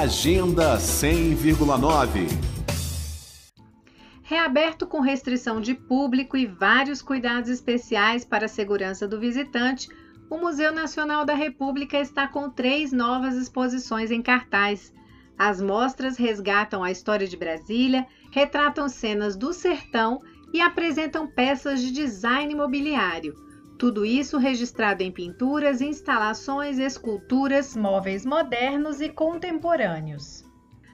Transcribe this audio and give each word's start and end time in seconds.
Agenda 0.00 0.78
100,9 0.78 2.26
Reaberto 4.22 4.86
com 4.86 5.00
restrição 5.00 5.60
de 5.60 5.74
público 5.74 6.34
e 6.34 6.46
vários 6.46 7.02
cuidados 7.02 7.50
especiais 7.50 8.24
para 8.24 8.46
a 8.46 8.48
segurança 8.48 9.06
do 9.06 9.20
visitante, 9.20 9.90
o 10.30 10.38
Museu 10.38 10.72
Nacional 10.72 11.26
da 11.26 11.34
República 11.34 11.98
está 11.98 12.26
com 12.26 12.48
três 12.48 12.90
novas 12.90 13.34
exposições 13.34 14.10
em 14.10 14.22
cartaz. 14.22 14.94
As 15.38 15.60
mostras 15.60 16.16
resgatam 16.16 16.82
a 16.82 16.90
história 16.90 17.28
de 17.28 17.36
Brasília, 17.36 18.06
retratam 18.30 18.88
cenas 18.88 19.36
do 19.36 19.52
sertão 19.52 20.20
e 20.54 20.62
apresentam 20.62 21.26
peças 21.26 21.82
de 21.82 21.92
design 21.92 22.50
imobiliário. 22.50 23.34
Tudo 23.78 24.04
isso 24.04 24.38
registrado 24.38 25.02
em 25.02 25.10
pinturas, 25.10 25.80
instalações, 25.80 26.78
esculturas, 26.78 27.76
móveis 27.76 28.24
modernos 28.24 29.00
e 29.00 29.08
contemporâneos. 29.08 30.44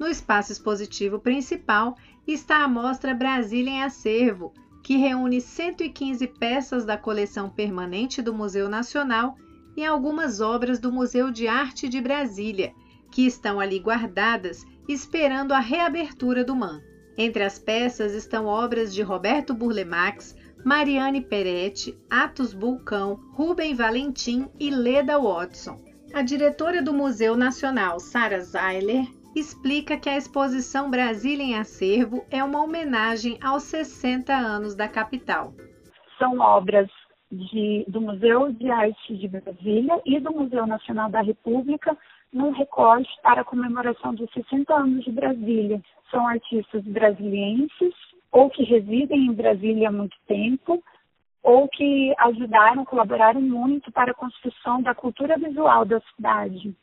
No 0.00 0.06
espaço 0.06 0.52
expositivo 0.52 1.18
principal 1.18 1.96
está 2.26 2.62
a 2.62 2.68
mostra 2.68 3.14
Brasília 3.14 3.70
em 3.70 3.82
Acervo, 3.82 4.52
que 4.82 4.96
reúne 4.96 5.40
115 5.40 6.26
peças 6.26 6.84
da 6.84 6.96
coleção 6.96 7.50
permanente 7.50 8.22
do 8.22 8.32
Museu 8.32 8.68
Nacional 8.68 9.36
e 9.76 9.84
algumas 9.84 10.40
obras 10.40 10.78
do 10.78 10.90
Museu 10.90 11.30
de 11.30 11.46
Arte 11.46 11.88
de 11.88 12.00
Brasília, 12.00 12.72
que 13.10 13.26
estão 13.26 13.60
ali 13.60 13.78
guardadas 13.78 14.64
esperando 14.88 15.52
a 15.52 15.58
reabertura 15.58 16.42
do 16.42 16.56
MAN. 16.56 16.80
Entre 17.16 17.42
as 17.42 17.58
peças 17.58 18.14
estão 18.14 18.46
obras 18.46 18.94
de 18.94 19.02
Roberto 19.02 19.52
Burle 19.52 19.84
Marx, 19.84 20.34
Mariane 20.68 21.22
Peretti, 21.22 21.94
Atos 22.10 22.52
Bulcão, 22.52 23.18
Rubem 23.32 23.74
Valentim 23.74 24.50
e 24.60 24.68
Leda 24.68 25.18
Watson. 25.18 25.78
A 26.12 26.20
diretora 26.20 26.82
do 26.82 26.92
Museu 26.92 27.34
Nacional, 27.34 27.98
Sara 27.98 28.42
Zeiler, 28.42 29.06
explica 29.34 29.96
que 29.96 30.10
a 30.10 30.18
exposição 30.18 30.90
Brasília 30.90 31.42
em 31.42 31.54
Acervo 31.54 32.22
é 32.30 32.44
uma 32.44 32.62
homenagem 32.62 33.38
aos 33.42 33.62
60 33.62 34.30
anos 34.34 34.74
da 34.74 34.86
capital. 34.86 35.54
São 36.18 36.38
obras 36.38 36.90
de, 37.32 37.86
do 37.88 38.02
Museu 38.02 38.52
de 38.52 38.70
Arte 38.70 39.16
de 39.16 39.26
Brasília 39.26 39.98
e 40.04 40.20
do 40.20 40.34
Museu 40.34 40.66
Nacional 40.66 41.08
da 41.08 41.22
República 41.22 41.96
num 42.30 42.50
recorte 42.50 43.08
para 43.22 43.40
a 43.40 43.44
comemoração 43.44 44.14
dos 44.14 44.30
60 44.32 44.74
anos 44.74 45.02
de 45.02 45.12
Brasília. 45.12 45.80
São 46.10 46.28
artistas 46.28 46.84
brasilienses 46.84 47.94
ou 48.30 48.50
que 48.50 48.62
residem 48.62 49.26
em 49.26 49.32
Brasília 49.32 49.88
há 49.88 49.92
muito 49.92 50.16
tempo, 50.26 50.82
ou 51.42 51.68
que 51.68 52.14
ajudaram, 52.18 52.84
colaboraram 52.84 53.40
muito 53.40 53.90
para 53.92 54.10
a 54.10 54.14
construção 54.14 54.82
da 54.82 54.94
cultura 54.94 55.38
visual 55.38 55.84
da 55.84 56.00
cidade. 56.14 56.74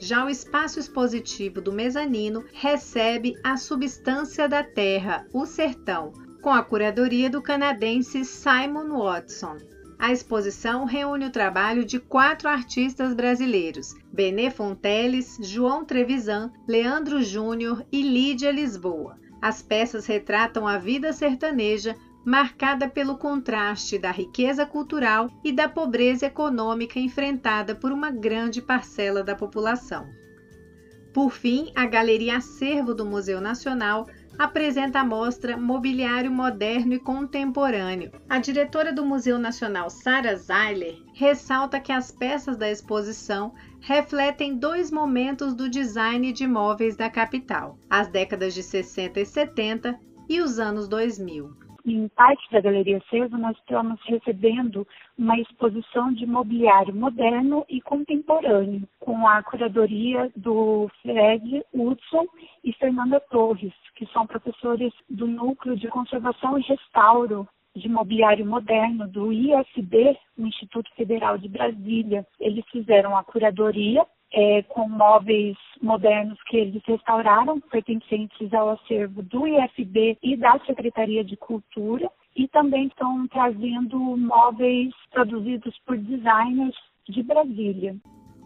Já 0.00 0.24
o 0.24 0.30
espaço 0.30 0.78
expositivo 0.78 1.60
do 1.60 1.72
mezanino 1.72 2.44
recebe 2.52 3.34
a 3.44 3.56
substância 3.56 4.48
da 4.48 4.62
terra, 4.62 5.26
o 5.32 5.46
sertão, 5.46 6.12
com 6.42 6.50
a 6.50 6.62
curadoria 6.62 7.30
do 7.30 7.40
canadense 7.40 8.24
Simon 8.24 8.98
Watson. 8.98 9.56
A 9.98 10.12
exposição 10.12 10.84
reúne 10.84 11.26
o 11.26 11.32
trabalho 11.32 11.84
de 11.84 11.98
quatro 11.98 12.48
artistas 12.48 13.14
brasileiros: 13.14 13.94
Benê 14.12 14.50
Fonteles, 14.50 15.38
João 15.40 15.84
Trevisan, 15.84 16.52
Leandro 16.68 17.22
Júnior 17.22 17.82
e 17.90 18.02
Lídia 18.02 18.50
Lisboa. 18.50 19.16
As 19.44 19.60
peças 19.60 20.06
retratam 20.06 20.66
a 20.66 20.78
vida 20.78 21.12
sertaneja, 21.12 21.94
marcada 22.24 22.88
pelo 22.88 23.18
contraste 23.18 23.98
da 23.98 24.10
riqueza 24.10 24.64
cultural 24.64 25.28
e 25.44 25.52
da 25.52 25.68
pobreza 25.68 26.24
econômica 26.24 26.98
enfrentada 26.98 27.74
por 27.74 27.92
uma 27.92 28.10
grande 28.10 28.62
parcela 28.62 29.22
da 29.22 29.36
população. 29.36 30.08
Por 31.12 31.30
fim, 31.30 31.70
a 31.76 31.84
Galeria 31.84 32.38
Acervo 32.38 32.94
do 32.94 33.04
Museu 33.04 33.38
Nacional 33.38 34.06
apresenta 34.38 35.00
a 35.00 35.04
mostra 35.04 35.56
Mobiliário 35.56 36.30
Moderno 36.30 36.94
e 36.94 36.98
Contemporâneo. 36.98 38.12
A 38.28 38.38
diretora 38.38 38.92
do 38.92 39.04
Museu 39.04 39.38
Nacional, 39.38 39.90
Sara 39.90 40.36
Zeiler, 40.36 40.96
ressalta 41.12 41.80
que 41.80 41.92
as 41.92 42.10
peças 42.10 42.56
da 42.56 42.70
exposição 42.70 43.54
refletem 43.80 44.56
dois 44.56 44.90
momentos 44.90 45.54
do 45.54 45.68
design 45.68 46.32
de 46.32 46.46
móveis 46.46 46.96
da 46.96 47.10
capital: 47.10 47.78
as 47.88 48.08
décadas 48.08 48.54
de 48.54 48.62
60 48.62 49.20
e 49.20 49.26
70 49.26 49.98
e 50.28 50.40
os 50.40 50.58
anos 50.58 50.88
2000 50.88 51.63
em 51.84 52.08
parte 52.08 52.50
da 52.50 52.60
Galeria 52.60 53.02
Cervo, 53.10 53.36
nós 53.36 53.56
estamos 53.58 54.00
recebendo 54.06 54.86
uma 55.18 55.38
exposição 55.38 56.12
de 56.12 56.26
mobiliário 56.26 56.94
moderno 56.94 57.64
e 57.68 57.80
contemporâneo, 57.80 58.88
com 58.98 59.28
a 59.28 59.42
curadoria 59.42 60.30
do 60.34 60.90
Fred 61.02 61.62
Hudson 61.72 62.26
e 62.62 62.72
Fernanda 62.72 63.20
Torres, 63.20 63.74
que 63.94 64.06
são 64.06 64.26
professores 64.26 64.92
do 65.08 65.26
Núcleo 65.26 65.76
de 65.76 65.88
Conservação 65.88 66.58
e 66.58 66.62
Restauro 66.62 67.46
de 67.76 67.88
Mobiliário 67.88 68.46
Moderno 68.46 69.08
do 69.08 69.32
IFB, 69.32 70.16
o 70.38 70.46
Instituto 70.46 70.90
Federal 70.94 71.36
de 71.36 71.48
Brasília. 71.48 72.24
Eles 72.38 72.64
fizeram 72.70 73.16
a 73.16 73.24
curadoria 73.24 74.06
é, 74.34 74.62
com 74.62 74.88
móveis 74.88 75.56
modernos 75.80 76.42
que 76.44 76.56
eles 76.56 76.82
restauraram, 76.84 77.60
pertencentes 77.60 78.52
ao 78.52 78.70
acervo 78.70 79.22
do 79.22 79.46
IFB 79.46 80.18
e 80.22 80.36
da 80.36 80.58
Secretaria 80.66 81.24
de 81.24 81.36
Cultura, 81.36 82.10
e 82.36 82.48
também 82.48 82.86
estão 82.86 83.28
trazendo 83.28 83.96
móveis 83.96 84.92
produzidos 85.12 85.78
por 85.86 85.96
designers 85.96 86.74
de 87.08 87.22
Brasília. 87.22 87.94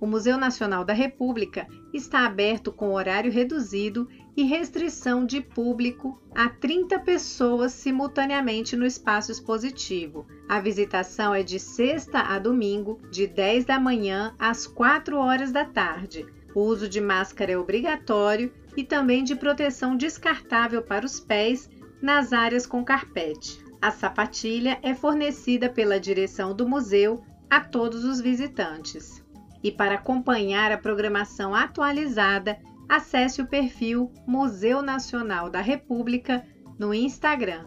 O 0.00 0.06
Museu 0.06 0.36
Nacional 0.36 0.84
da 0.84 0.92
República 0.92 1.66
está 1.92 2.26
aberto 2.26 2.72
com 2.72 2.92
horário 2.92 3.30
reduzido 3.30 4.08
e 4.36 4.42
restrição 4.42 5.24
de 5.24 5.40
público 5.40 6.20
a 6.34 6.48
30 6.48 6.98
pessoas 6.98 7.72
simultaneamente 7.72 8.76
no 8.76 8.84
espaço 8.84 9.30
expositivo. 9.30 10.26
A 10.48 10.60
visitação 10.60 11.34
é 11.34 11.42
de 11.42 11.58
sexta 11.58 12.18
a 12.18 12.38
domingo, 12.38 13.00
de 13.10 13.26
10 13.26 13.64
da 13.64 13.78
manhã 13.78 14.34
às 14.38 14.66
4 14.66 15.16
horas 15.16 15.52
da 15.52 15.64
tarde. 15.64 16.26
O 16.54 16.60
uso 16.60 16.88
de 16.88 17.00
máscara 17.00 17.52
é 17.52 17.58
obrigatório 17.58 18.52
e 18.76 18.84
também 18.84 19.24
de 19.24 19.34
proteção 19.34 19.96
descartável 19.96 20.82
para 20.82 21.06
os 21.06 21.20
pés 21.20 21.70
nas 22.02 22.32
áreas 22.32 22.66
com 22.66 22.84
carpete. 22.84 23.64
A 23.80 23.90
sapatilha 23.90 24.78
é 24.82 24.94
fornecida 24.94 25.68
pela 25.68 26.00
direção 26.00 26.54
do 26.54 26.68
museu 26.68 27.22
a 27.48 27.60
todos 27.60 28.04
os 28.04 28.20
visitantes. 28.20 29.23
E 29.64 29.72
para 29.72 29.94
acompanhar 29.94 30.70
a 30.70 30.76
programação 30.76 31.54
atualizada, 31.54 32.58
acesse 32.86 33.40
o 33.40 33.46
perfil 33.46 34.12
Museu 34.26 34.82
Nacional 34.82 35.48
da 35.48 35.62
República 35.62 36.46
no 36.78 36.92
Instagram. 36.92 37.64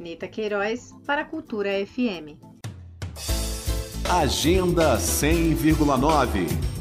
Nita 0.00 0.26
Queiroz 0.26 0.94
para 1.06 1.20
a 1.20 1.24
Cultura 1.26 1.68
FM. 1.86 2.40
Agenda 4.08 4.96
100,9 4.96 6.75